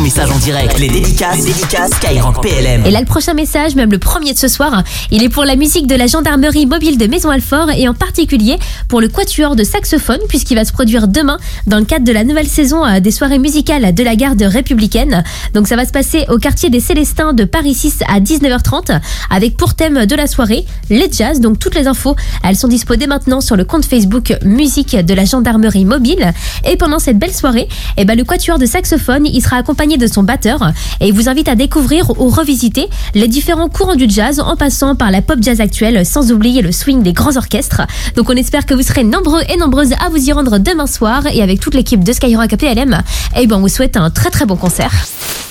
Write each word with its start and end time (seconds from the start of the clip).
message 0.00 0.30
en 0.30 0.38
direct. 0.38 0.78
Les 0.78 0.88
dédicaces, 0.88 1.44
les 1.44 2.20
PLM. 2.42 2.86
Et 2.86 2.90
là, 2.90 3.00
le 3.00 3.06
prochain 3.06 3.34
message, 3.34 3.74
même 3.74 3.90
le 3.90 3.98
premier 3.98 4.32
de 4.32 4.38
ce 4.38 4.48
soir, 4.48 4.82
il 5.10 5.22
est 5.22 5.28
pour 5.28 5.44
la 5.44 5.56
musique 5.56 5.86
de 5.86 5.94
la 5.94 6.06
gendarmerie 6.06 6.64
mobile 6.64 6.96
de 6.96 7.06
Maison 7.06 7.28
Alfort 7.28 7.70
et 7.70 7.86
en 7.86 7.92
particulier 7.92 8.58
pour 8.88 9.00
le 9.00 9.08
quatuor 9.08 9.56
de 9.56 9.64
saxophone 9.64 10.20
puisqu'il 10.28 10.54
va 10.54 10.64
se 10.64 10.72
produire 10.72 11.06
demain 11.06 11.36
dans 11.66 11.78
le 11.78 11.84
cadre 11.84 12.04
de 12.04 12.12
la 12.12 12.24
nouvelle 12.24 12.48
saison 12.48 12.84
euh, 12.84 13.00
des 13.00 13.10
soirées 13.10 13.38
musicales 13.38 13.94
de 13.94 14.02
la 14.02 14.16
garde 14.16 14.40
républicaine. 14.42 15.22
Donc 15.52 15.68
ça 15.68 15.76
va 15.76 15.84
se 15.84 15.92
passer 15.92 16.24
au 16.28 16.38
quartier 16.38 16.70
des 16.70 16.80
Célestins 16.80 17.32
de 17.34 17.44
Paris 17.44 17.74
6 17.74 17.98
à 18.08 18.20
19h30 18.20 19.00
avec 19.28 19.56
pour 19.56 19.74
thème 19.74 20.06
de 20.06 20.14
la 20.14 20.26
soirée 20.26 20.64
les 20.88 21.10
jazz. 21.12 21.40
Donc 21.40 21.58
toutes 21.58 21.74
les 21.74 21.86
infos, 21.86 22.16
elles 22.42 22.56
sont 22.56 22.68
disponibles 22.68 23.10
maintenant 23.10 23.40
sur 23.40 23.56
le 23.56 23.64
compte 23.64 23.84
Facebook 23.84 24.34
musique 24.44 24.96
de 24.96 25.14
la 25.14 25.24
gendarmerie 25.24 25.84
mobile. 25.84 26.32
Et 26.68 26.76
pendant 26.76 26.98
cette 26.98 27.18
belle 27.18 27.34
soirée, 27.34 27.68
eh 27.96 28.04
ben, 28.04 28.16
le 28.16 28.24
quatuor 28.24 28.58
de 28.58 28.66
saxophone, 28.66 29.26
il 29.26 29.42
sera 29.42 29.56
accompagné 29.56 29.89
de 29.96 30.06
son 30.06 30.22
batteur 30.22 30.72
et 31.00 31.08
il 31.08 31.14
vous 31.14 31.28
invite 31.28 31.48
à 31.48 31.54
découvrir 31.54 32.10
ou 32.20 32.28
revisiter 32.28 32.88
les 33.14 33.28
différents 33.28 33.68
courants 33.68 33.96
du 33.96 34.08
jazz 34.08 34.40
en 34.40 34.56
passant 34.56 34.94
par 34.94 35.10
la 35.10 35.22
pop 35.22 35.38
jazz 35.40 35.60
actuelle 35.60 36.04
sans 36.04 36.32
oublier 36.32 36.62
le 36.62 36.72
swing 36.72 37.02
des 37.02 37.12
grands 37.12 37.36
orchestres. 37.36 37.82
Donc 38.16 38.30
on 38.30 38.36
espère 38.36 38.66
que 38.66 38.74
vous 38.74 38.82
serez 38.82 39.04
nombreux 39.04 39.42
et 39.48 39.56
nombreuses 39.56 39.92
à 40.04 40.08
vous 40.10 40.28
y 40.28 40.32
rendre 40.32 40.58
demain 40.58 40.86
soir 40.86 41.26
et 41.32 41.42
avec 41.42 41.60
toute 41.60 41.74
l'équipe 41.74 42.04
de 42.04 42.12
Skyrock 42.12 42.56
PLM, 42.56 43.02
eh 43.36 43.46
ben 43.46 43.56
on 43.56 43.60
vous 43.60 43.68
souhaite 43.68 43.96
un 43.96 44.10
très 44.10 44.30
très 44.30 44.46
bon 44.46 44.56
concert. 44.56 44.92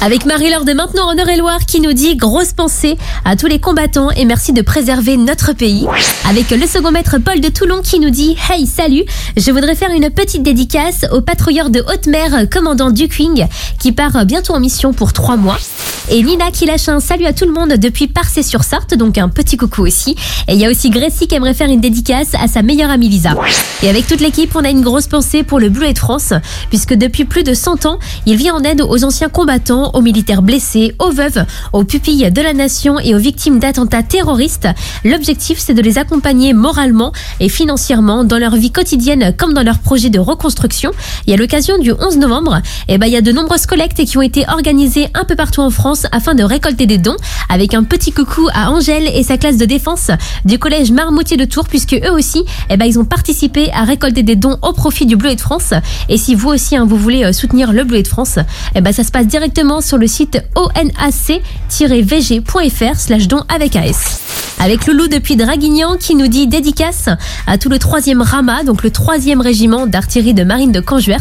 Avec 0.00 0.26
Marie-Laure 0.26 0.64
de 0.64 0.72
Maintenant 0.72 1.08
en 1.08 1.16
Eure-et-Loire 1.16 1.64
qui 1.66 1.80
nous 1.80 1.92
dit 1.94 2.16
grosse 2.16 2.52
pensée 2.52 2.96
à 3.24 3.34
tous 3.34 3.46
les 3.46 3.58
combattants 3.58 4.10
et 4.10 4.24
merci 4.24 4.52
de 4.52 4.60
préserver 4.60 5.16
notre 5.16 5.52
pays. 5.52 5.86
Avec 6.28 6.50
le 6.50 6.66
second 6.66 6.90
maître 6.90 7.16
Paul 7.18 7.40
de 7.40 7.48
Toulon 7.48 7.80
qui 7.82 7.98
nous 7.98 8.10
dit 8.10 8.36
Hey 8.50 8.66
salut, 8.66 9.04
je 9.36 9.50
voudrais 9.50 9.74
faire 9.74 9.90
une 9.90 10.10
petite 10.10 10.42
dédicace 10.42 11.06
au 11.12 11.22
patrouilleur 11.22 11.70
de 11.70 11.80
haute 11.80 12.06
mer 12.06 12.48
commandant 12.50 12.90
Dukwing 12.90 13.46
qui 13.80 13.92
part 13.92 14.26
bientôt 14.26 14.54
en 14.54 14.60
mission 14.60 14.92
pour 14.92 15.12
trois 15.12 15.36
mois. 15.36 15.58
Et 16.08 16.22
Nina 16.22 16.52
qui 16.52 16.66
lâche 16.66 16.88
un 16.88 17.00
salut 17.00 17.26
à 17.26 17.32
tout 17.32 17.46
le 17.46 17.52
monde 17.52 17.70
depuis 17.70 18.06
Parcé-sur-Sarthe, 18.06 18.94
donc 18.94 19.18
un 19.18 19.28
petit 19.28 19.56
coucou 19.56 19.82
aussi. 19.82 20.14
Et 20.46 20.52
il 20.52 20.58
y 20.60 20.64
a 20.64 20.70
aussi 20.70 20.88
Gracie 20.88 21.26
qui 21.26 21.34
aimerait 21.34 21.52
faire 21.52 21.68
une 21.68 21.80
dédicace 21.80 22.34
à 22.40 22.46
sa 22.46 22.62
meilleure 22.62 22.90
amie 22.90 23.08
Lisa. 23.08 23.34
Et 23.82 23.88
avec 23.88 24.06
toute 24.06 24.20
l'équipe, 24.20 24.54
on 24.54 24.64
a 24.64 24.70
une 24.70 24.82
grosse 24.82 25.08
pensée 25.08 25.42
pour 25.42 25.58
le 25.58 25.68
Bleu 25.68 25.92
de 25.92 25.98
France, 25.98 26.32
puisque 26.68 26.94
depuis 26.94 27.24
plus 27.24 27.42
de 27.42 27.54
100 27.54 27.86
ans, 27.86 27.98
il 28.24 28.36
vient 28.36 28.54
en 28.54 28.62
aide 28.62 28.82
aux 28.82 29.02
anciens 29.02 29.28
combattants, 29.28 29.90
aux 29.94 30.00
militaires 30.00 30.42
blessés, 30.42 30.94
aux 31.00 31.10
veuves, 31.10 31.44
aux 31.72 31.82
pupilles 31.82 32.30
de 32.30 32.40
la 32.40 32.52
nation 32.52 33.00
et 33.00 33.16
aux 33.16 33.18
victimes 33.18 33.58
d'attentats 33.58 34.04
terroristes. 34.04 34.68
L'objectif, 35.04 35.58
c'est 35.58 35.74
de 35.74 35.82
les 35.82 35.98
accompagner 35.98 36.52
moralement 36.52 37.10
et 37.40 37.48
financièrement 37.48 38.22
dans 38.22 38.38
leur 38.38 38.54
vie 38.54 38.70
quotidienne 38.70 39.34
comme 39.36 39.54
dans 39.54 39.64
leurs 39.64 39.80
projets 39.80 40.10
de 40.10 40.20
reconstruction. 40.20 40.92
Et 41.26 41.34
à 41.34 41.36
l'occasion 41.36 41.78
du 41.78 41.90
11 41.90 42.18
novembre, 42.18 42.60
eh 42.86 42.96
ben, 42.96 43.06
il 43.06 43.12
y 43.12 43.16
a 43.16 43.22
de 43.22 43.32
nombreuses 43.32 43.66
collectes 43.66 44.04
qui 44.04 44.16
ont 44.16 44.22
été 44.22 44.44
organisées 44.48 45.08
un 45.14 45.24
peu 45.24 45.34
partout 45.34 45.62
en 45.62 45.70
France 45.70 45.95
afin 46.12 46.34
de 46.34 46.42
récolter 46.42 46.86
des 46.86 46.98
dons 46.98 47.16
avec 47.48 47.74
un 47.74 47.84
petit 47.84 48.12
coucou 48.12 48.48
à 48.52 48.70
Angèle 48.70 49.08
et 49.14 49.22
sa 49.22 49.38
classe 49.38 49.56
de 49.56 49.64
défense 49.64 50.10
du 50.44 50.58
collège 50.58 50.90
Marmoutier 50.92 51.36
de 51.36 51.44
Tours 51.44 51.68
puisque 51.68 51.94
eux 51.94 52.12
aussi 52.12 52.44
eh 52.70 52.76
ben, 52.76 52.84
ils 52.86 52.98
ont 52.98 53.04
participé 53.04 53.70
à 53.72 53.84
récolter 53.84 54.22
des 54.22 54.36
dons 54.36 54.58
au 54.62 54.72
profit 54.72 55.06
du 55.06 55.16
Bleu 55.16 55.30
et 55.30 55.36
de 55.36 55.40
France 55.40 55.72
et 56.08 56.18
si 56.18 56.34
vous 56.34 56.48
aussi 56.48 56.76
hein, 56.76 56.84
vous 56.86 56.96
voulez 56.96 57.24
euh, 57.24 57.32
soutenir 57.32 57.72
le 57.72 57.84
Bleu 57.84 57.98
et 57.98 58.02
de 58.02 58.08
France 58.08 58.38
eh 58.74 58.80
ben, 58.80 58.92
ça 58.92 59.04
se 59.04 59.10
passe 59.10 59.26
directement 59.26 59.80
sur 59.80 59.98
le 59.98 60.06
site 60.06 60.42
onac-vg.fr 60.54 61.40
slash 62.98 63.28
don 63.28 63.42
avec 63.48 63.76
AS. 63.76 64.45
Avec 64.58 64.86
Loulou 64.86 65.08
depuis 65.08 65.36
Draguignan 65.36 65.96
qui 65.96 66.14
nous 66.14 66.28
dit 66.28 66.46
dédicace 66.46 67.08
à 67.46 67.58
tout 67.58 67.68
le 67.68 67.78
troisième 67.78 68.22
Rama, 68.22 68.64
donc 68.64 68.82
le 68.82 68.90
troisième 68.90 69.40
régiment 69.40 69.86
d'artillerie 69.86 70.34
de 70.34 70.44
marine 70.44 70.72
de 70.72 70.80
Canjuers. 70.80 71.16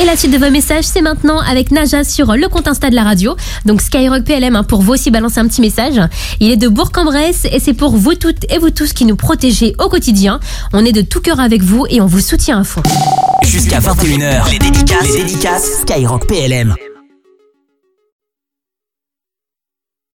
Et 0.00 0.04
la 0.04 0.16
suite 0.16 0.32
de 0.32 0.38
vos 0.38 0.50
messages, 0.50 0.84
c'est 0.84 1.02
maintenant 1.02 1.38
avec 1.40 1.70
Naja 1.70 2.04
sur 2.04 2.34
le 2.34 2.48
compte 2.48 2.68
Insta 2.68 2.90
de 2.90 2.94
la 2.94 3.04
radio. 3.04 3.36
Donc 3.64 3.80
Skyrock 3.80 4.24
PLM 4.24 4.56
hein, 4.56 4.64
pour 4.64 4.82
vous 4.82 4.92
aussi 4.92 5.10
balancer 5.10 5.40
un 5.40 5.46
petit 5.46 5.60
message. 5.60 6.00
Il 6.40 6.50
est 6.50 6.56
de 6.56 6.68
Bourg-en-Bresse 6.68 7.46
et 7.50 7.60
c'est 7.60 7.74
pour 7.74 7.96
vous 7.96 8.14
toutes 8.14 8.50
et 8.50 8.58
vous 8.58 8.70
tous 8.70 8.92
qui 8.92 9.04
nous 9.04 9.16
protégez 9.16 9.74
au 9.78 9.88
quotidien. 9.88 10.40
On 10.72 10.84
est 10.84 10.92
de 10.92 11.02
tout 11.02 11.20
cœur 11.20 11.40
avec 11.40 11.62
vous 11.62 11.86
et 11.90 12.00
on 12.00 12.06
vous 12.06 12.20
soutient 12.20 12.60
à 12.60 12.64
fond. 12.64 12.82
Jusqu'à 13.42 13.80
21h, 13.80 14.50
les 14.50 14.58
dédicaces, 14.58 15.08
les 15.08 15.24
dédicaces 15.24 15.80
Skyrock 15.82 16.26
PLM. 16.26 16.74